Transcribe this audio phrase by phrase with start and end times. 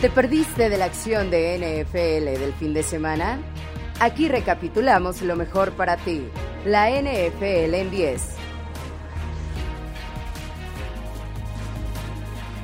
[0.00, 3.38] ¿Te perdiste de la acción de NFL del fin de semana?
[4.00, 6.22] Aquí recapitulamos lo mejor para ti.
[6.64, 8.22] La NFL en 10.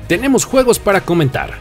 [0.07, 1.53] Tenemos juegos para comentar.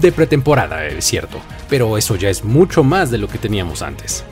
[0.00, 4.24] De pretemporada, es cierto, pero eso ya es mucho más de lo que teníamos antes.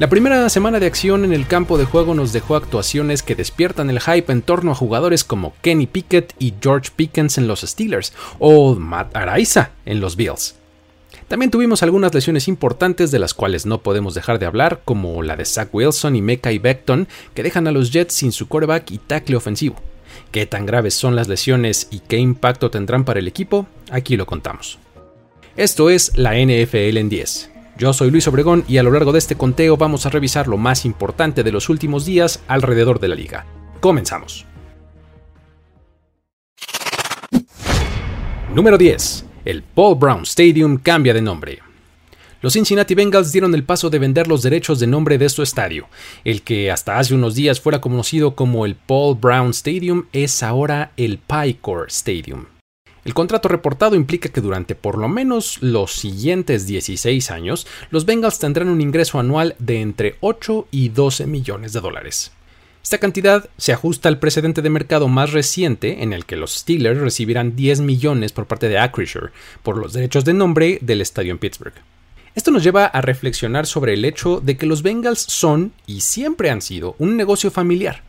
[0.00, 3.90] La primera semana de acción en el campo de juego nos dejó actuaciones que despiertan
[3.90, 8.14] el hype en torno a jugadores como Kenny Pickett y George Pickens en los Steelers
[8.38, 10.54] o Matt Araiza en los Bills.
[11.28, 15.36] También tuvimos algunas lesiones importantes de las cuales no podemos dejar de hablar, como la
[15.36, 18.96] de Zach Wilson y Mekai Beckton, que dejan a los Jets sin su quarterback y
[18.96, 19.76] tackle ofensivo.
[20.32, 23.66] ¿Qué tan graves son las lesiones y qué impacto tendrán para el equipo?
[23.90, 24.78] Aquí lo contamos.
[25.58, 27.49] Esto es la NFL en 10
[27.80, 30.58] yo soy Luis Obregón y a lo largo de este conteo vamos a revisar lo
[30.58, 33.46] más importante de los últimos días alrededor de la liga.
[33.80, 34.44] Comenzamos.
[38.54, 39.24] Número 10.
[39.46, 41.60] El Paul Brown Stadium cambia de nombre.
[42.42, 45.88] Los Cincinnati Bengals dieron el paso de vender los derechos de nombre de su estadio.
[46.22, 50.92] El que hasta hace unos días fuera conocido como el Paul Brown Stadium es ahora
[50.98, 52.44] el Picor Stadium.
[53.04, 58.38] El contrato reportado implica que durante por lo menos los siguientes 16 años, los Bengals
[58.38, 62.32] tendrán un ingreso anual de entre 8 y 12 millones de dólares.
[62.82, 67.00] Esta cantidad se ajusta al precedente de mercado más reciente en el que los Steelers
[67.00, 71.38] recibirán 10 millones por parte de Acrisure por los derechos de nombre del estadio en
[71.38, 71.74] Pittsburgh.
[72.34, 76.50] Esto nos lleva a reflexionar sobre el hecho de que los Bengals son y siempre
[76.50, 78.02] han sido un negocio familiar.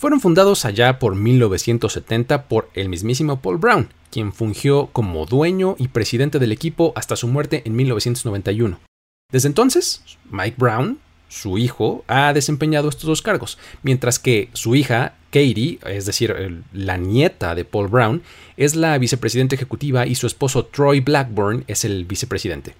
[0.00, 5.88] Fueron fundados allá por 1970 por el mismísimo Paul Brown, quien fungió como dueño y
[5.88, 8.80] presidente del equipo hasta su muerte en 1991.
[9.30, 10.98] Desde entonces, Mike Brown,
[11.28, 16.96] su hijo, ha desempeñado estos dos cargos, mientras que su hija, Katie, es decir, la
[16.96, 18.22] nieta de Paul Brown,
[18.56, 22.74] es la vicepresidenta ejecutiva y su esposo Troy Blackburn es el vicepresidente.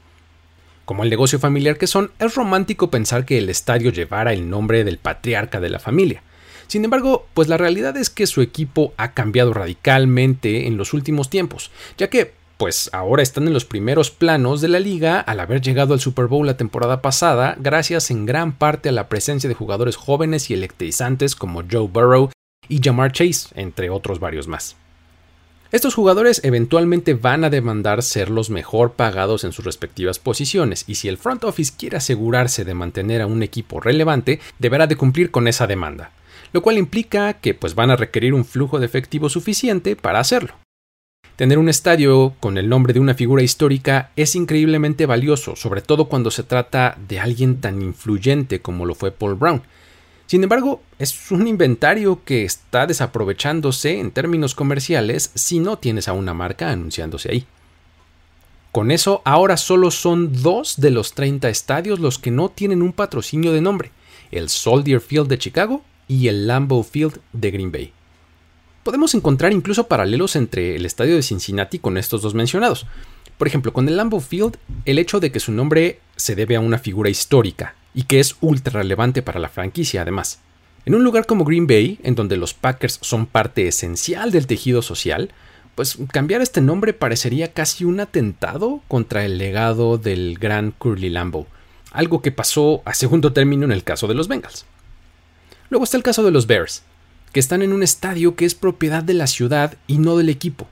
[0.87, 4.85] Como el negocio familiar que son, es romántico pensar que el estadio llevara el nombre
[4.85, 6.23] del patriarca de la familia.
[6.71, 11.29] Sin embargo, pues la realidad es que su equipo ha cambiado radicalmente en los últimos
[11.29, 15.63] tiempos, ya que pues ahora están en los primeros planos de la liga al haber
[15.63, 19.57] llegado al Super Bowl la temporada pasada, gracias en gran parte a la presencia de
[19.57, 22.31] jugadores jóvenes y electrizantes como Joe Burrow
[22.69, 24.77] y Jamar Chase, entre otros varios más.
[25.73, 30.95] Estos jugadores eventualmente van a demandar ser los mejor pagados en sus respectivas posiciones, y
[30.95, 35.33] si el front office quiere asegurarse de mantener a un equipo relevante, deberá de cumplir
[35.33, 36.13] con esa demanda
[36.53, 40.55] lo cual implica que pues van a requerir un flujo de efectivo suficiente para hacerlo.
[41.37, 46.05] Tener un estadio con el nombre de una figura histórica es increíblemente valioso, sobre todo
[46.05, 49.63] cuando se trata de alguien tan influyente como lo fue Paul Brown.
[50.27, 56.13] Sin embargo, es un inventario que está desaprovechándose en términos comerciales si no tienes a
[56.13, 57.47] una marca anunciándose ahí.
[58.71, 62.93] Con eso, ahora solo son dos de los 30 estadios los que no tienen un
[62.93, 63.91] patrocinio de nombre,
[64.31, 67.93] el Soldier Field de Chicago y el Lambeau Field de Green Bay.
[68.83, 72.85] Podemos encontrar incluso paralelos entre el estadio de Cincinnati con estos dos mencionados.
[73.39, 74.57] Por ejemplo, con el Lambeau Field,
[74.87, 78.35] el hecho de que su nombre se debe a una figura histórica y que es
[78.41, 80.41] ultra relevante para la franquicia además.
[80.85, 84.83] En un lugar como Green Bay, en donde los Packers son parte esencial del tejido
[84.83, 85.31] social,
[85.77, 91.47] pues cambiar este nombre parecería casi un atentado contra el legado del gran Curly Lambeau,
[91.93, 94.67] algo que pasó a segundo término en el caso de los Bengals.
[95.71, 96.83] Luego está el caso de los Bears,
[97.33, 100.69] que están en un estadio que es propiedad de la ciudad y no del equipo.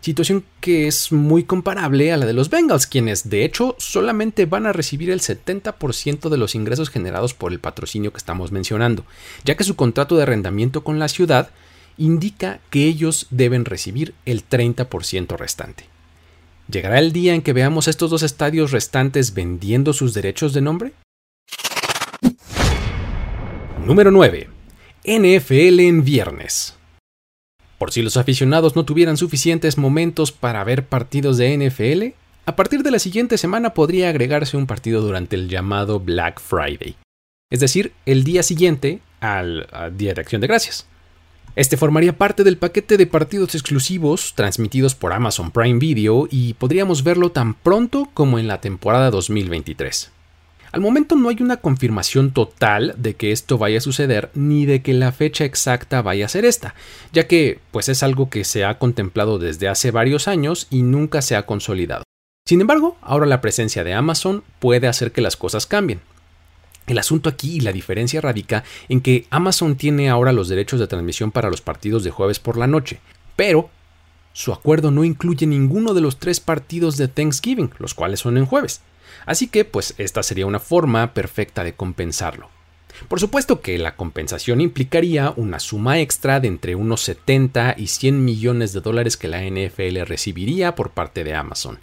[0.00, 4.64] Situación que es muy comparable a la de los Bengals, quienes de hecho solamente van
[4.64, 9.04] a recibir el 70% de los ingresos generados por el patrocinio que estamos mencionando,
[9.44, 11.50] ya que su contrato de arrendamiento con la ciudad
[11.98, 15.84] indica que ellos deben recibir el 30% restante.
[16.70, 20.92] ¿Llegará el día en que veamos estos dos estadios restantes vendiendo sus derechos de nombre?
[23.88, 24.50] Número 9.
[25.06, 26.76] NFL en viernes.
[27.78, 32.14] Por si los aficionados no tuvieran suficientes momentos para ver partidos de NFL,
[32.44, 36.96] a partir de la siguiente semana podría agregarse un partido durante el llamado Black Friday,
[37.50, 40.86] es decir, el día siguiente al, Día de Acción de Gracias.
[41.56, 47.04] Este formaría parte del paquete de partidos exclusivos transmitidos por Amazon Prime Video y podríamos
[47.04, 50.12] verlo tan pronto como en la temporada 2023.
[50.72, 54.82] Al momento no hay una confirmación total de que esto vaya a suceder ni de
[54.82, 56.74] que la fecha exacta vaya a ser esta,
[57.12, 61.22] ya que pues es algo que se ha contemplado desde hace varios años y nunca
[61.22, 62.04] se ha consolidado.
[62.46, 66.00] Sin embargo, ahora la presencia de Amazon puede hacer que las cosas cambien.
[66.86, 70.86] El asunto aquí y la diferencia radica en que Amazon tiene ahora los derechos de
[70.86, 73.00] transmisión para los partidos de jueves por la noche,
[73.36, 73.68] pero
[74.32, 78.46] su acuerdo no incluye ninguno de los tres partidos de Thanksgiving, los cuales son en
[78.46, 78.80] jueves.
[79.28, 82.48] Así que, pues, esta sería una forma perfecta de compensarlo.
[83.08, 88.24] Por supuesto que la compensación implicaría una suma extra de entre unos 70 y 100
[88.24, 91.78] millones de dólares que la NFL recibiría por parte de Amazon.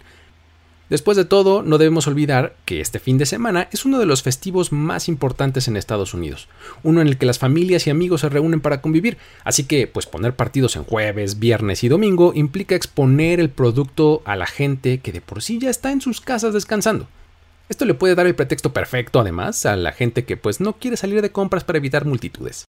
[0.90, 4.24] Después de todo, no debemos olvidar que este fin de semana es uno de los
[4.24, 6.48] festivos más importantes en Estados Unidos,
[6.82, 10.06] uno en el que las familias y amigos se reúnen para convivir, así que pues
[10.06, 15.12] poner partidos en jueves, viernes y domingo implica exponer el producto a la gente que
[15.12, 17.06] de por sí ya está en sus casas descansando.
[17.68, 20.96] Esto le puede dar el pretexto perfecto, además, a la gente que pues no quiere
[20.96, 22.64] salir de compras para evitar multitudes.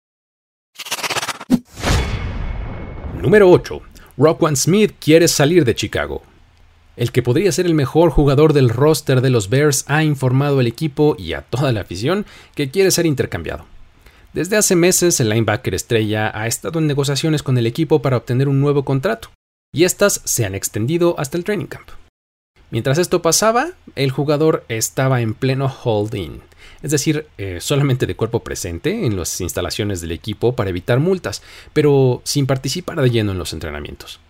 [3.21, 3.81] Número 8.
[4.17, 6.23] Rockwan Smith quiere salir de Chicago.
[6.97, 10.67] El que podría ser el mejor jugador del roster de los Bears ha informado al
[10.67, 13.67] equipo y a toda la afición que quiere ser intercambiado.
[14.33, 18.49] Desde hace meses el linebacker estrella ha estado en negociaciones con el equipo para obtener
[18.49, 19.31] un nuevo contrato,
[19.75, 21.89] y estas se han extendido hasta el training camp.
[22.71, 26.43] Mientras esto pasaba, el jugador estaba en pleno hold-in,
[26.83, 31.43] es decir, eh, solamente de cuerpo presente en las instalaciones del equipo para evitar multas,
[31.73, 34.21] pero sin participar de lleno en los entrenamientos.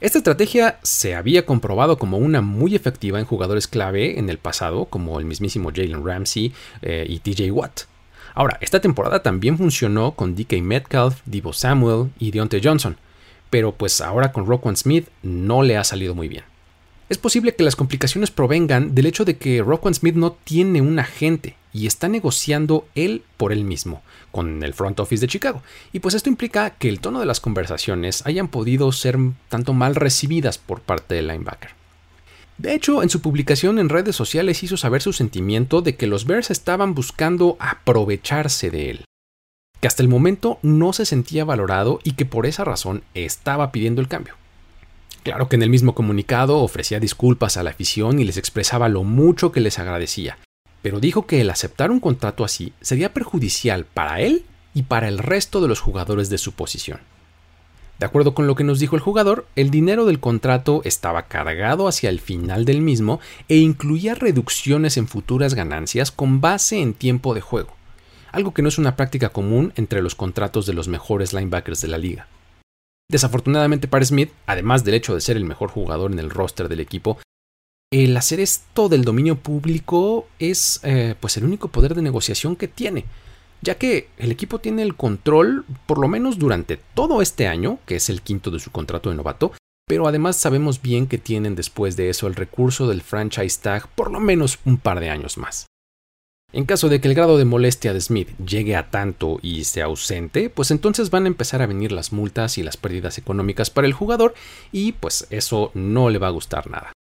[0.00, 4.84] Esta estrategia se había comprobado como una muy efectiva en jugadores clave en el pasado,
[4.84, 6.52] como el mismísimo Jalen Ramsey
[6.82, 7.80] eh, y TJ Watt.
[8.34, 12.96] Ahora, esta temporada también funcionó con DK Metcalf, Divo Samuel y Deontay Johnson,
[13.50, 16.44] pero pues ahora con Roquan Smith no le ha salido muy bien.
[17.08, 20.98] Es posible que las complicaciones provengan del hecho de que Roquan Smith no tiene un
[20.98, 25.62] agente y está negociando él por él mismo con el front office de Chicago.
[25.92, 29.18] Y pues esto implica que el tono de las conversaciones hayan podido ser
[29.48, 31.70] tanto mal recibidas por parte del linebacker.
[32.58, 36.26] De hecho, en su publicación en redes sociales hizo saber su sentimiento de que los
[36.26, 39.04] Bears estaban buscando aprovecharse de él,
[39.80, 44.00] que hasta el momento no se sentía valorado y que por esa razón estaba pidiendo
[44.00, 44.34] el cambio.
[45.28, 49.04] Claro que en el mismo comunicado ofrecía disculpas a la afición y les expresaba lo
[49.04, 50.38] mucho que les agradecía,
[50.80, 55.18] pero dijo que el aceptar un contrato así sería perjudicial para él y para el
[55.18, 57.00] resto de los jugadores de su posición.
[57.98, 61.88] De acuerdo con lo que nos dijo el jugador, el dinero del contrato estaba cargado
[61.88, 63.20] hacia el final del mismo
[63.50, 67.76] e incluía reducciones en futuras ganancias con base en tiempo de juego,
[68.32, 71.88] algo que no es una práctica común entre los contratos de los mejores linebackers de
[71.88, 72.28] la liga.
[73.10, 76.80] Desafortunadamente para Smith, además del hecho de ser el mejor jugador en el roster del
[76.80, 77.18] equipo,
[77.90, 82.68] el hacer esto del dominio público es eh, pues el único poder de negociación que
[82.68, 83.06] tiene,
[83.62, 87.96] ya que el equipo tiene el control por lo menos durante todo este año, que
[87.96, 89.52] es el quinto de su contrato de novato,
[89.86, 94.10] pero además sabemos bien que tienen después de eso el recurso del franchise tag por
[94.10, 95.67] lo menos un par de años más.
[96.50, 99.84] En caso de que el grado de molestia de Smith llegue a tanto y sea
[99.84, 103.86] ausente, pues entonces van a empezar a venir las multas y las pérdidas económicas para
[103.86, 104.32] el jugador
[104.72, 106.92] y pues eso no le va a gustar nada.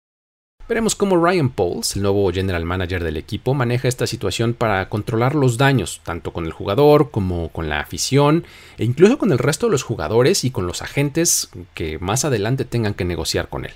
[0.69, 5.37] Veremos cómo Ryan Pauls, el nuevo general manager del equipo, maneja esta situación para controlar
[5.37, 8.45] los daños, tanto con el jugador como con la afición,
[8.79, 12.65] e incluso con el resto de los jugadores y con los agentes que más adelante
[12.65, 13.75] tengan que negociar con él.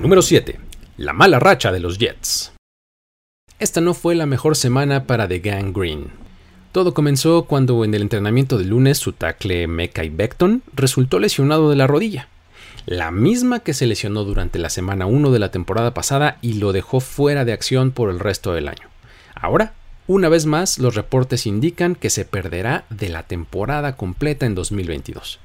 [0.00, 0.60] Número 7.
[0.98, 2.52] La mala racha de los Jets.
[3.58, 6.10] Esta no fue la mejor semana para The Gang Green.
[6.72, 11.76] Todo comenzó cuando en el entrenamiento de lunes su tackle Mekai Beckton resultó lesionado de
[11.76, 12.28] la rodilla,
[12.84, 16.72] la misma que se lesionó durante la semana 1 de la temporada pasada y lo
[16.72, 18.90] dejó fuera de acción por el resto del año.
[19.34, 19.72] Ahora,
[20.06, 25.38] una vez más, los reportes indican que se perderá de la temporada completa en 2022.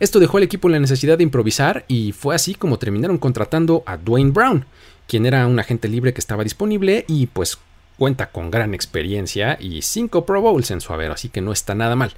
[0.00, 3.98] Esto dejó al equipo la necesidad de improvisar y fue así como terminaron contratando a
[3.98, 4.64] Dwayne Brown,
[5.12, 7.58] quien era un agente libre que estaba disponible y pues
[7.98, 11.74] cuenta con gran experiencia y 5 Pro Bowls en su haber, así que no está
[11.74, 12.14] nada mal.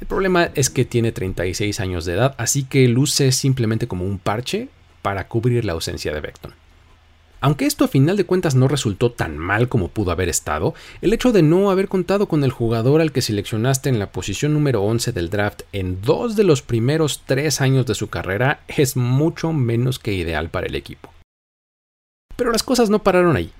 [0.00, 4.20] El problema es que tiene 36 años de edad, así que luce simplemente como un
[4.20, 4.68] parche
[5.02, 6.52] para cubrir la ausencia de Beckton.
[7.40, 10.72] Aunque esto a final de cuentas no resultó tan mal como pudo haber estado,
[11.02, 14.54] el hecho de no haber contado con el jugador al que seleccionaste en la posición
[14.54, 18.96] número 11 del draft en dos de los primeros tres años de su carrera es
[18.96, 21.10] mucho menos que ideal para el equipo.
[22.36, 23.50] Pero las cosas no pararon ahí.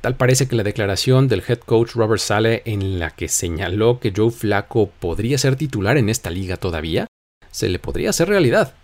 [0.00, 4.12] Tal parece que la declaración del head coach Robert Sale en la que señaló que
[4.14, 7.06] Joe Flacco podría ser titular en esta liga todavía,
[7.50, 8.74] se le podría hacer realidad.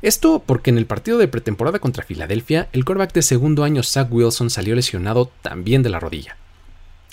[0.00, 4.08] Esto porque en el partido de pretemporada contra Filadelfia, el quarterback de segundo año Zach
[4.10, 6.36] Wilson salió lesionado también de la rodilla.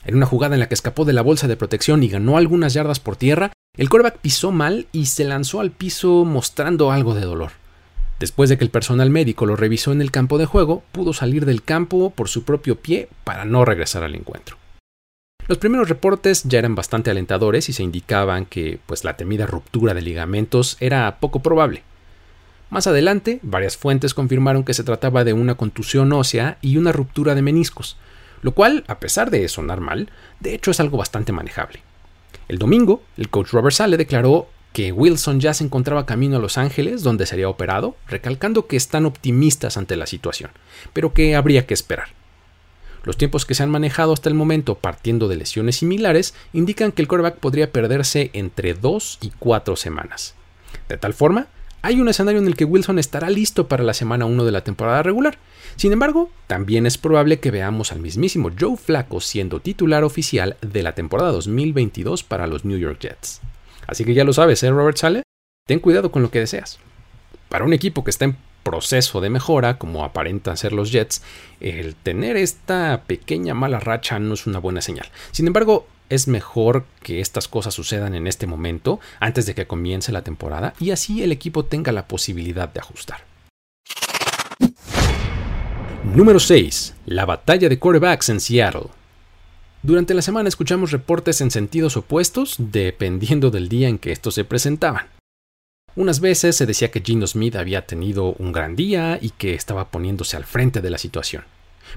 [0.06, 2.74] En una jugada en la que escapó de la bolsa de protección y ganó algunas
[2.74, 7.22] yardas por tierra, el quarterback pisó mal y se lanzó al piso mostrando algo de
[7.22, 7.61] dolor.
[8.22, 11.48] Después de que el personal médico lo revisó en el campo de juego, pudo salir
[11.48, 14.58] del campo por su propio pie para no regresar al encuentro.
[15.48, 19.96] Los primeros reportes ya eran bastante alentadores y se indicaban que pues la temida ruptura
[19.96, 21.82] de ligamentos era poco probable.
[22.70, 27.34] Más adelante, varias fuentes confirmaron que se trataba de una contusión ósea y una ruptura
[27.34, 27.98] de meniscos,
[28.44, 31.82] lo cual, a pesar de sonar mal, de hecho es algo bastante manejable.
[32.48, 36.58] El domingo, el coach Robert Sale declaró que Wilson ya se encontraba camino a Los
[36.58, 40.52] Ángeles, donde sería operado, recalcando que están optimistas ante la situación,
[40.94, 42.10] pero que habría que esperar.
[43.04, 47.02] Los tiempos que se han manejado hasta el momento partiendo de lesiones similares indican que
[47.02, 50.36] el quarterback podría perderse entre dos y cuatro semanas.
[50.88, 51.48] De tal forma,
[51.82, 54.64] hay un escenario en el que Wilson estará listo para la semana 1 de la
[54.64, 55.40] temporada regular.
[55.78, 60.84] Sin embargo, también es probable que veamos al mismísimo Joe Flacco siendo titular oficial de
[60.84, 63.42] la temporada 2022 para los New York Jets.
[63.92, 65.24] Así que ya lo sabes, ¿eh, Robert Sale?
[65.68, 66.80] Ten cuidado con lo que deseas.
[67.50, 71.22] Para un equipo que está en proceso de mejora, como aparentan ser los Jets,
[71.60, 75.10] el tener esta pequeña mala racha no es una buena señal.
[75.32, 80.14] Sin embargo, es mejor que estas cosas sucedan en este momento, antes de que comience
[80.14, 83.26] la temporada, y así el equipo tenga la posibilidad de ajustar.
[86.16, 86.94] Número 6.
[87.08, 89.01] La batalla de quarterbacks en Seattle.
[89.84, 94.46] Durante la semana escuchamos reportes en sentidos opuestos, dependiendo del día en que estos se
[94.46, 95.08] presentaban.
[95.96, 99.90] Unas veces se decía que Gino Smith había tenido un gran día y que estaba
[99.90, 101.44] poniéndose al frente de la situación.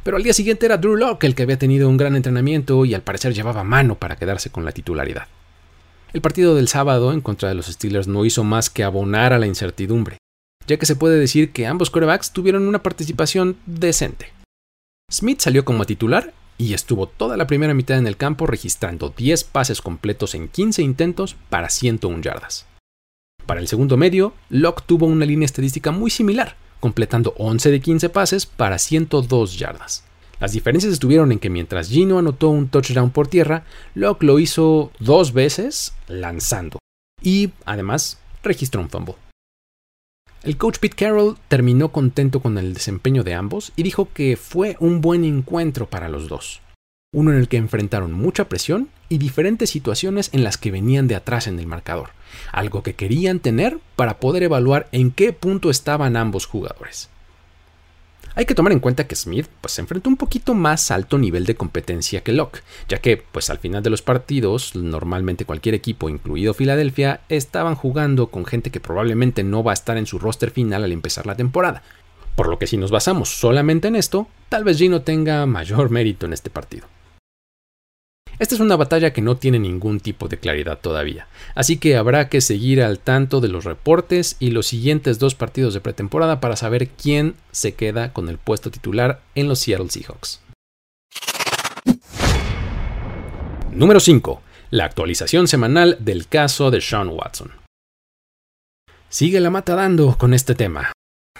[0.02, 2.94] Pero al día siguiente era Drew Locke el que había tenido un gran entrenamiento y
[2.94, 5.28] al parecer llevaba mano para quedarse con la titularidad.
[6.14, 9.38] El partido del sábado en contra de los Steelers no hizo más que abonar a
[9.38, 10.16] la incertidumbre,
[10.66, 14.32] ya que se puede decir que ambos quarterbacks tuvieron una participación decente.
[15.12, 19.44] Smith salió como titular y estuvo toda la primera mitad en el campo registrando 10
[19.44, 22.66] pases completos en 15 intentos para 101 yardas.
[23.46, 28.08] Para el segundo medio, Locke tuvo una línea estadística muy similar, completando 11 de 15
[28.08, 30.04] pases para 102 yardas.
[30.40, 34.90] Las diferencias estuvieron en que mientras Gino anotó un touchdown por tierra, Locke lo hizo
[34.98, 36.78] dos veces lanzando
[37.22, 39.14] y además registró un fumble.
[40.44, 44.76] El coach Pete Carroll terminó contento con el desempeño de ambos y dijo que fue
[44.78, 46.60] un buen encuentro para los dos.
[47.14, 51.14] Uno en el que enfrentaron mucha presión y diferentes situaciones en las que venían de
[51.14, 52.10] atrás en el marcador,
[52.52, 57.08] algo que querían tener para poder evaluar en qué punto estaban ambos jugadores.
[58.34, 61.46] Hay que tomar en cuenta que Smith pues, se enfrentó un poquito más alto nivel
[61.46, 66.08] de competencia que Locke, ya que pues, al final de los partidos, normalmente cualquier equipo,
[66.08, 70.50] incluido Filadelfia, estaban jugando con gente que probablemente no va a estar en su roster
[70.50, 71.82] final al empezar la temporada.
[72.34, 76.26] Por lo que si nos basamos solamente en esto, tal vez Gino tenga mayor mérito
[76.26, 76.86] en este partido.
[78.38, 82.28] Esta es una batalla que no tiene ningún tipo de claridad todavía, así que habrá
[82.28, 86.56] que seguir al tanto de los reportes y los siguientes dos partidos de pretemporada para
[86.56, 90.40] saber quién se queda con el puesto titular en los Seattle Seahawks.
[93.70, 94.42] Número 5.
[94.70, 97.52] La actualización semanal del caso de Sean Watson.
[99.08, 100.92] Sigue la mata dando con este tema.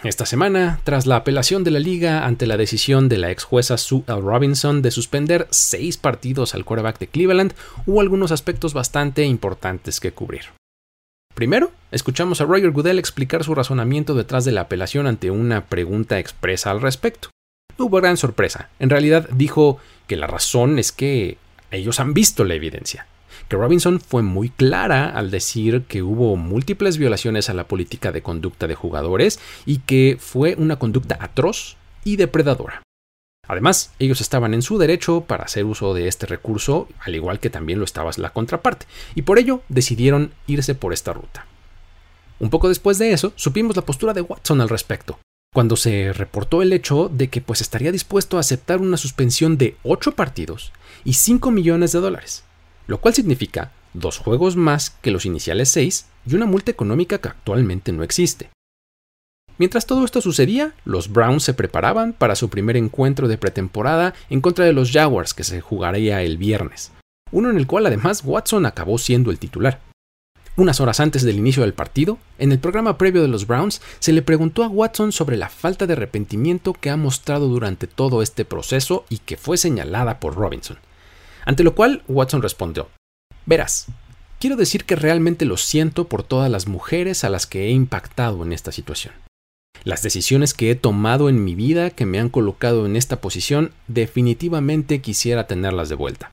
[0.04, 3.78] Esta semana, tras la apelación de la liga ante la decisión de la ex jueza
[3.78, 4.20] Sue L.
[4.20, 7.54] Robinson de suspender seis partidos al quarterback de Cleveland,
[7.87, 10.42] hubo algunos aspectos bastante importantes que cubrir.
[11.34, 16.18] Primero, escuchamos a Roger Goodell explicar su razonamiento detrás de la apelación ante una pregunta
[16.18, 17.30] expresa al respecto.
[17.78, 18.68] No hubo gran sorpresa.
[18.78, 21.38] En realidad dijo que la razón es que
[21.70, 23.06] ellos han visto la evidencia
[23.49, 28.23] que Robinson fue muy clara al decir que hubo múltiples violaciones a la política de
[28.23, 32.83] conducta de jugadores y que fue una conducta atroz y depredadora.
[33.47, 37.51] Además, ellos estaban en su derecho para hacer uso de este recurso, al igual que
[37.51, 41.47] también lo estaba la contraparte, y por ello decidieron irse por esta ruta.
[42.41, 45.19] Un poco después de eso, supimos la postura de Watson al respecto,
[45.53, 49.77] cuando se reportó el hecho de que pues estaría dispuesto a aceptar una suspensión de
[49.83, 50.73] 8 partidos
[51.05, 52.45] y 5 millones de dólares
[52.87, 57.29] lo cual significa dos juegos más que los iniciales seis y una multa económica que
[57.29, 58.50] actualmente no existe.
[59.57, 64.41] Mientras todo esto sucedía, los Browns se preparaban para su primer encuentro de pretemporada en
[64.41, 66.91] contra de los Jaguars que se jugaría el viernes,
[67.31, 69.81] uno en el cual además Watson acabó siendo el titular.
[70.57, 74.12] Unas horas antes del inicio del partido, en el programa previo de los Browns, se
[74.12, 78.45] le preguntó a Watson sobre la falta de arrepentimiento que ha mostrado durante todo este
[78.45, 80.79] proceso y que fue señalada por Robinson.
[81.45, 82.89] Ante lo cual Watson respondió,
[83.47, 83.87] Verás,
[84.39, 88.43] quiero decir que realmente lo siento por todas las mujeres a las que he impactado
[88.43, 89.15] en esta situación.
[89.85, 93.73] Las decisiones que he tomado en mi vida que me han colocado en esta posición
[93.87, 96.31] definitivamente quisiera tenerlas de vuelta.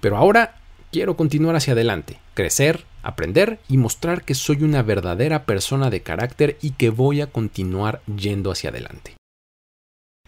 [0.00, 0.56] Pero ahora
[0.90, 6.56] quiero continuar hacia adelante, crecer, aprender y mostrar que soy una verdadera persona de carácter
[6.62, 9.16] y que voy a continuar yendo hacia adelante.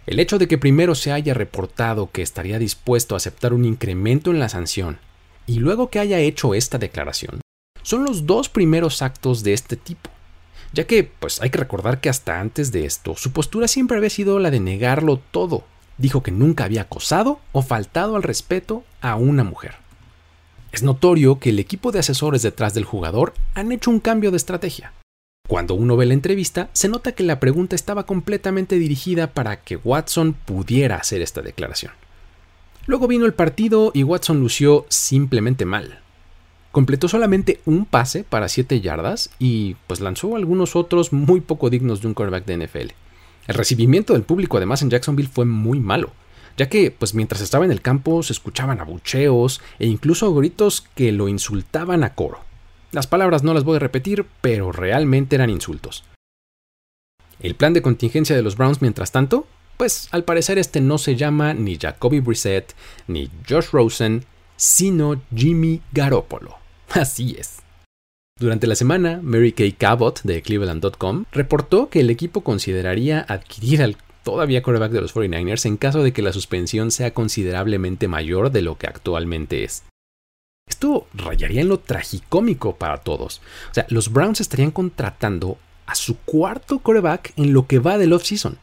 [0.07, 4.31] El hecho de que primero se haya reportado que estaría dispuesto a aceptar un incremento
[4.31, 5.01] en la sanción
[5.47, 7.41] y luego que haya hecho esta declaración
[7.83, 10.11] son los dos primeros actos de este tipo,
[10.73, 14.11] ya que pues hay que recordar que hasta antes de esto su postura siempre había
[14.11, 15.65] sido la de negarlo todo.
[15.99, 19.75] Dijo que nunca había acosado o faltado al respeto a una mujer.
[20.71, 24.37] Es notorio que el equipo de asesores detrás del jugador han hecho un cambio de
[24.37, 24.93] estrategia.
[25.47, 29.77] Cuando uno ve la entrevista, se nota que la pregunta estaba completamente dirigida para que
[29.77, 31.93] Watson pudiera hacer esta declaración.
[32.87, 36.01] Luego vino el partido y Watson lució simplemente mal.
[36.73, 42.01] Completó solamente un pase para 7 yardas y pues lanzó algunos otros muy poco dignos
[42.01, 42.93] de un quarterback de NFL.
[43.47, 46.13] El recibimiento del público además en Jacksonville fue muy malo,
[46.57, 51.13] ya que pues mientras estaba en el campo se escuchaban abucheos e incluso gritos que
[51.13, 52.41] lo insultaban a coro.
[52.93, 56.05] Las palabras no las voy a repetir, pero realmente eran insultos.
[57.41, 61.17] El plan de contingencia de los Browns, mientras tanto, pues al parecer este no se
[61.17, 62.75] llama ni Jacoby Brissett
[63.09, 64.25] ni Josh Rosen,
[64.57, 66.57] sino Jimmy Garoppolo.
[66.91, 67.59] Así es.
[68.39, 73.97] Durante la semana, Mary Kay Cabot de Cleveland.com reportó que el equipo consideraría adquirir al
[74.25, 78.63] todavía quarterback de los 49ers en caso de que la suspensión sea considerablemente mayor de
[78.63, 79.85] lo que actualmente es.
[80.69, 83.41] Esto rayaría en lo tragicómico para todos.
[83.71, 88.13] O sea, los Browns estarían contratando a su cuarto quarterback en lo que va del
[88.13, 88.59] off-season.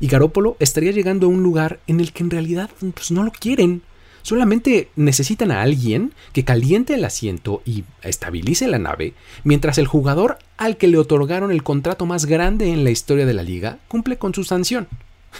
[0.00, 3.30] Y Garoppolo estaría llegando a un lugar en el que en realidad pues, no lo
[3.30, 3.82] quieren.
[4.22, 9.12] Solamente necesitan a alguien que caliente el asiento y estabilice la nave,
[9.44, 13.34] mientras el jugador al que le otorgaron el contrato más grande en la historia de
[13.34, 14.88] la liga cumple con su sanción.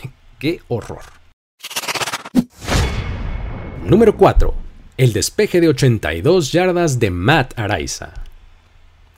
[0.39, 1.03] ¡Qué horror!
[3.87, 4.64] Número 4.
[4.97, 8.15] El despeje de 82 yardas de Matt Araiza.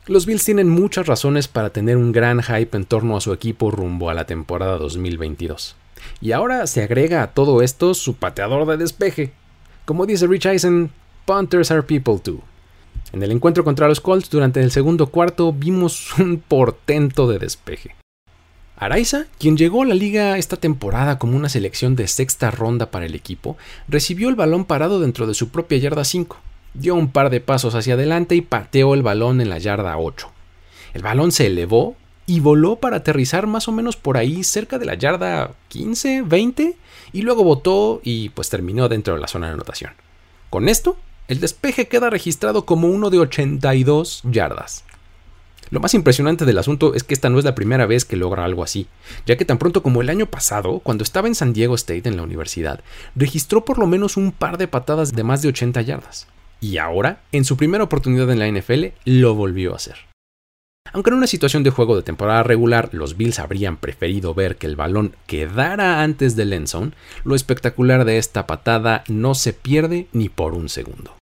[0.07, 3.71] Los Bills tienen muchas razones para tener un gran hype en torno a su equipo
[3.71, 5.77] rumbo a la temporada 2022.
[6.23, 9.35] Y ahora se agrega a todo esto su pateador de despeje,
[9.85, 10.91] como dice Rich Eisen,
[11.27, 12.41] punters are people too.
[13.13, 17.95] En el encuentro contra los Colts durante el segundo cuarto vimos un portento de despeje.
[18.77, 23.07] Araiza, quien llegó a la liga esta temporada como una selección de sexta ronda para
[23.07, 23.57] el equipo,
[23.89, 26.37] recibió el balón parado dentro de su propia yarda 5,
[26.75, 30.31] dio un par de pasos hacia adelante y pateó el balón en la yarda 8.
[30.93, 34.85] El balón se elevó y voló para aterrizar más o menos por ahí cerca de
[34.85, 36.77] la yarda 15, 20
[37.13, 39.93] y luego botó y pues terminó dentro de la zona de anotación.
[40.51, 44.85] Con esto, el despeje queda registrado como uno de 82 yardas.
[45.71, 48.45] Lo más impresionante del asunto es que esta no es la primera vez que logra
[48.45, 48.87] algo así,
[49.27, 52.17] ya que tan pronto como el año pasado, cuando estaba en San Diego State en
[52.17, 52.81] la universidad,
[53.15, 56.29] registró por lo menos un par de patadas de más de 80 yardas.
[56.61, 59.97] Y ahora, en su primera oportunidad en la NFL, lo volvió a hacer.
[60.93, 64.67] Aunque en una situación de juego de temporada regular los Bills habrían preferido ver que
[64.67, 70.29] el balón quedara antes del end lo espectacular de esta patada no se pierde ni
[70.29, 71.17] por un segundo.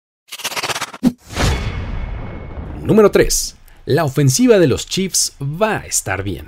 [2.83, 3.57] Número 3.
[3.85, 6.47] La ofensiva de los Chiefs va a estar bien.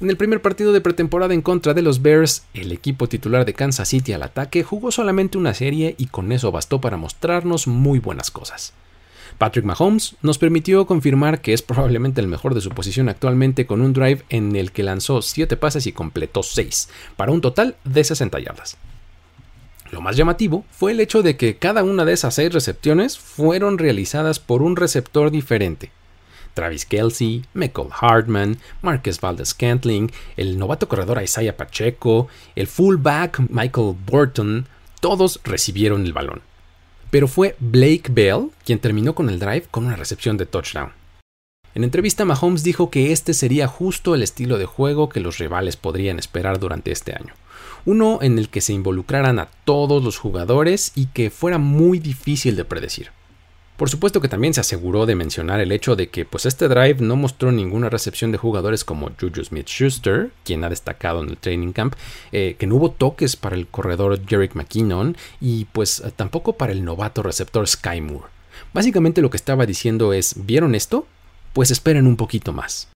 [0.00, 3.52] En el primer partido de pretemporada en contra de los Bears, el equipo titular de
[3.52, 7.98] Kansas City al ataque jugó solamente una serie y con eso bastó para mostrarnos muy
[7.98, 8.74] buenas cosas.
[9.38, 13.80] Patrick Mahomes nos permitió confirmar que es probablemente el mejor de su posición actualmente con
[13.80, 18.04] un drive en el que lanzó 7 pases y completó 6, para un total de
[18.04, 18.76] 60 yardas.
[19.90, 23.78] Lo más llamativo fue el hecho de que cada una de esas 6 recepciones fueron
[23.78, 25.90] realizadas por un receptor diferente.
[26.54, 33.94] Travis Kelsey, Michael Hartman, Marcus Valdez Scantling, el novato corredor Isaiah Pacheco, el fullback Michael
[34.06, 34.66] Burton,
[35.00, 36.40] todos recibieron el balón
[37.14, 40.90] pero fue Blake Bell quien terminó con el drive con una recepción de touchdown.
[41.72, 45.76] En entrevista, Mahomes dijo que este sería justo el estilo de juego que los rivales
[45.76, 47.34] podrían esperar durante este año.
[47.84, 52.56] Uno en el que se involucraran a todos los jugadores y que fuera muy difícil
[52.56, 53.12] de predecir.
[53.76, 56.98] Por supuesto que también se aseguró de mencionar el hecho de que pues este drive
[57.00, 61.72] no mostró ninguna recepción de jugadores como Juju Smith-Schuster, quien ha destacado en el training
[61.72, 61.94] camp,
[62.30, 66.84] eh, que no hubo toques para el corredor Jerick McKinnon y pues tampoco para el
[66.84, 68.28] novato receptor Sky Moore.
[68.72, 71.08] Básicamente lo que estaba diciendo es, ¿vieron esto?
[71.52, 72.93] Pues esperen un poquito más.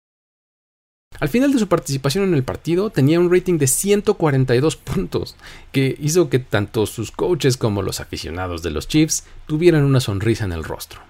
[1.18, 5.36] Al final de su participación en el partido tenía un rating de 142 puntos,
[5.72, 10.44] que hizo que tanto sus coaches como los aficionados de los Chiefs tuvieran una sonrisa
[10.44, 11.00] en el rostro.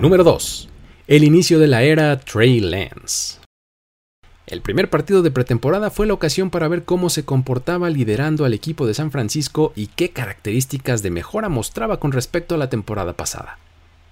[0.00, 0.68] Número 2.
[1.06, 3.38] El inicio de la era Trey Lance.
[4.46, 8.52] El primer partido de pretemporada fue la ocasión para ver cómo se comportaba liderando al
[8.52, 13.14] equipo de San Francisco y qué características de mejora mostraba con respecto a la temporada
[13.14, 13.58] pasada.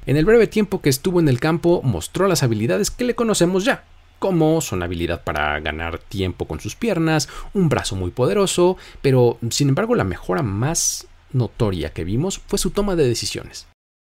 [0.04, 3.64] En el breve tiempo que estuvo en el campo mostró las habilidades que le conocemos
[3.64, 3.84] ya.
[4.18, 9.68] como son habilidad para ganar tiempo con sus piernas, un brazo muy poderoso, pero sin
[9.68, 13.66] embargo la mejora más notoria que vimos fue su toma de decisiones.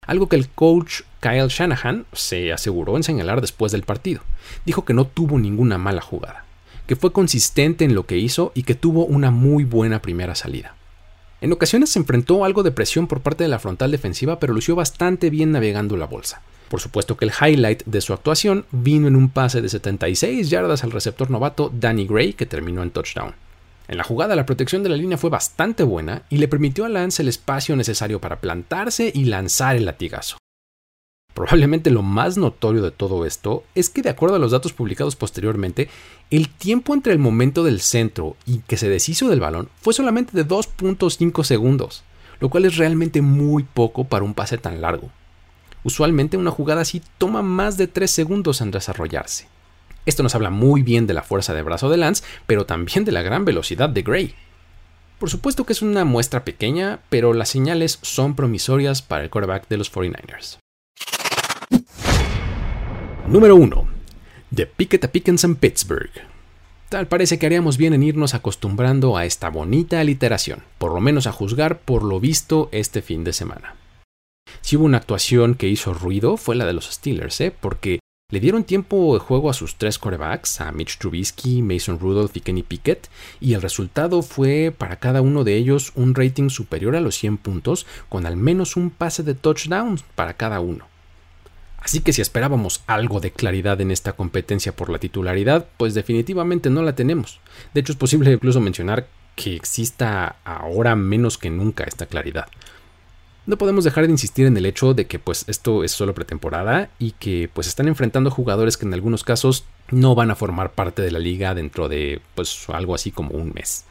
[0.07, 4.21] Algo que el coach Kyle Shanahan se aseguró en señalar después del partido.
[4.65, 6.43] Dijo que no tuvo ninguna mala jugada,
[6.87, 10.75] que fue consistente en lo que hizo y que tuvo una muy buena primera salida.
[11.41, 14.75] En ocasiones se enfrentó algo de presión por parte de la frontal defensiva, pero lució
[14.75, 16.41] bastante bien navegando la bolsa.
[16.67, 20.83] Por supuesto que el highlight de su actuación vino en un pase de 76 yardas
[20.83, 23.33] al receptor novato Danny Gray que terminó en touchdown.
[23.87, 26.89] En la jugada la protección de la línea fue bastante buena y le permitió a
[26.89, 30.37] Lance el espacio necesario para plantarse y lanzar el latigazo.
[31.33, 35.15] Probablemente lo más notorio de todo esto es que de acuerdo a los datos publicados
[35.15, 35.89] posteriormente,
[36.31, 40.35] el tiempo entre el momento del centro y que se deshizo del balón fue solamente
[40.35, 42.03] de 2.5 segundos,
[42.39, 45.09] lo cual es realmente muy poco para un pase tan largo.
[45.83, 49.47] Usualmente una jugada así toma más de 3 segundos en desarrollarse.
[50.05, 53.11] Esto nos habla muy bien de la fuerza de brazo de Lance, pero también de
[53.11, 54.35] la gran velocidad de Gray.
[55.19, 59.67] Por supuesto que es una muestra pequeña, pero las señales son promisorias para el quarterback
[59.67, 60.57] de los 49ers.
[63.29, 63.87] Número 1.
[64.55, 66.09] The Pickett a Pickens en Pittsburgh.
[66.89, 71.27] Tal parece que haríamos bien en irnos acostumbrando a esta bonita aliteración, por lo menos
[71.27, 73.75] a juzgar por lo visto este fin de semana.
[74.61, 77.51] Si hubo una actuación que hizo ruido fue la de los Steelers, ¿eh?
[77.51, 77.99] porque
[78.31, 82.41] le dieron tiempo de juego a sus tres corebacks, a Mitch Trubisky, Mason Rudolph y
[82.41, 87.01] Kenny Pickett, y el resultado fue para cada uno de ellos un rating superior a
[87.01, 90.89] los 100 puntos, con al menos un pase de touchdown para cada uno.
[91.81, 96.69] Así que si esperábamos algo de claridad en esta competencia por la titularidad, pues definitivamente
[96.69, 97.39] no la tenemos.
[97.73, 102.47] De hecho es posible incluso mencionar que exista ahora menos que nunca esta claridad
[103.49, 106.91] no podemos dejar de insistir en el hecho de que pues esto es solo pretemporada
[106.99, 111.01] y que pues están enfrentando jugadores que en algunos casos no van a formar parte
[111.01, 113.85] de la liga dentro de pues algo así como un mes.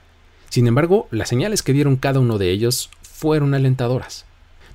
[0.48, 4.26] Sin embargo, las señales que dieron cada uno de ellos fueron alentadoras.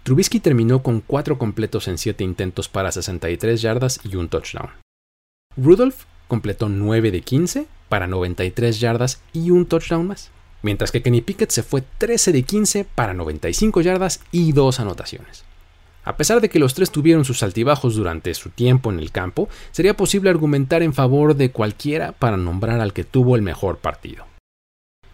[0.04, 4.70] Trubisky terminó con 4 completos en 7 intentos para 63 yardas y un touchdown.
[5.58, 10.32] Rudolph completó 9 de 15 para 93 yardas y un touchdown más
[10.64, 15.44] mientras que Kenny Pickett se fue 13 de 15 para 95 yardas y dos anotaciones.
[16.06, 19.48] A pesar de que los tres tuvieron sus altibajos durante su tiempo en el campo,
[19.72, 24.26] sería posible argumentar en favor de cualquiera para nombrar al que tuvo el mejor partido.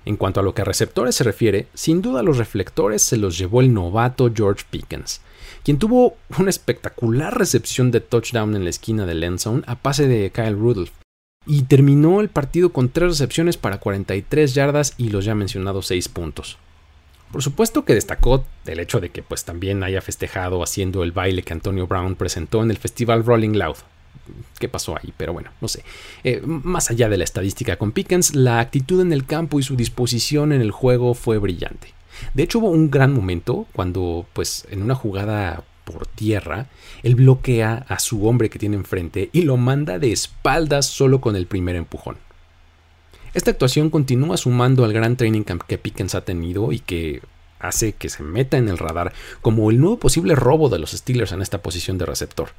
[0.10, 3.38] En cuanto a lo que a receptores se refiere, sin duda los reflectores se los
[3.38, 5.22] llevó el novato George Pickens,
[5.63, 10.32] quien tuvo una espectacular recepción de touchdown en la esquina del end a pase de
[10.32, 10.89] Kyle Rudolph,
[11.45, 16.10] y terminó el partido con 3 recepciones para 43 yardas y los ya mencionados 6
[16.10, 16.58] puntos.
[17.32, 21.43] Por supuesto que destacó el hecho de que pues también haya festejado haciendo el baile
[21.43, 23.78] que Antonio Brown presentó en el festival Rolling Loud.
[24.60, 25.13] ¿Qué pasó ahí?
[25.17, 25.84] Pero bueno, no sé.
[26.23, 29.75] Eh, más allá de la estadística con Pickens, la actitud en el campo y su
[29.75, 31.93] disposición en el juego fue brillante.
[32.34, 36.67] De hecho, hubo un gran momento cuando, pues, en una jugada por tierra,
[37.03, 41.36] él bloquea a su hombre que tiene enfrente y lo manda de espaldas solo con
[41.36, 42.17] el primer empujón.
[43.34, 47.21] Esta actuación continúa sumando al gran training camp que Pickens ha tenido y que
[47.60, 51.32] hace que se meta en el radar como el nuevo posible robo de los Steelers
[51.32, 52.49] en esta posición de receptor.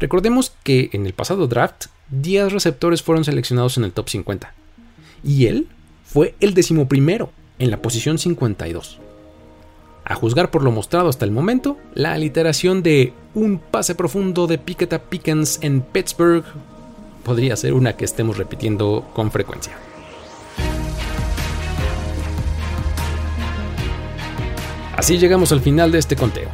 [0.00, 4.54] Recordemos que en el pasado draft 10 receptores fueron seleccionados en el top 50
[5.22, 5.68] y él
[6.04, 8.98] fue el decimoprimero en la posición 52.
[10.04, 14.56] A juzgar por lo mostrado hasta el momento, la aliteración de un pase profundo de
[14.56, 16.44] Pickett a Pickens en Pittsburgh
[17.22, 19.76] podría ser una que estemos repitiendo con frecuencia.
[24.96, 26.48] Así llegamos al final de este conteo.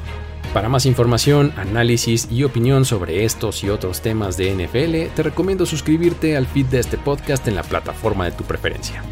[0.56, 5.66] Para más información, análisis y opinión sobre estos y otros temas de NFL, te recomiendo
[5.66, 9.02] suscribirte al feed de este podcast en la plataforma de tu preferencia.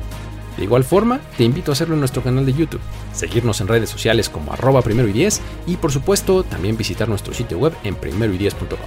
[0.57, 2.81] De igual forma, te invito a hacerlo en nuestro canal de YouTube,
[3.13, 7.35] seguirnos en redes sociales como arroba primero y 10 y por supuesto también visitar nuestro
[7.35, 8.79] sitio web en primeroy10.com.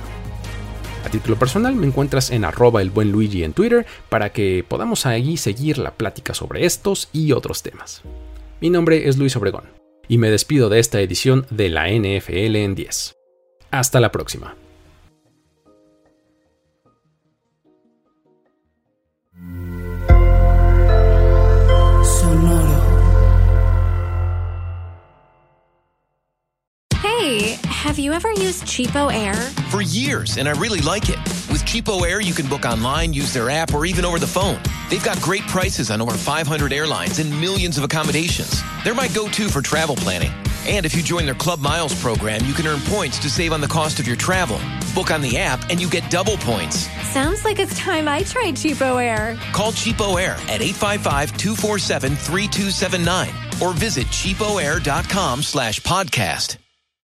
[1.05, 5.05] A título personal me encuentras en arroba el buen Luigi en Twitter para que podamos
[5.05, 8.01] ahí seguir la plática sobre estos y otros temas.
[8.61, 9.76] Mi nombre es Luis Obregón
[10.07, 13.15] y me despido de esta edición de la NFL en 10.
[13.71, 14.55] Hasta la próxima.
[27.87, 29.33] Have you ever used Cheapo Air?
[29.71, 31.36] For years, and I really like it.
[31.49, 34.59] With Cheapo Air, you can book online, use their app, or even over the phone.
[34.89, 38.61] They've got great prices on over 500 airlines and millions of accommodations.
[38.83, 40.31] They're my go to for travel planning.
[40.67, 43.61] And if you join their Club Miles program, you can earn points to save on
[43.61, 44.59] the cost of your travel.
[44.93, 46.89] Book on the app and you get double points.
[47.07, 49.37] Sounds like it's time I tried Cheapo Air.
[49.53, 56.57] Call Cheapo Air at 855-247-3279 or visit cheapoair.com slash podcast.